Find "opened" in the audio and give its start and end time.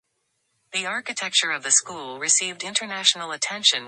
3.75-3.79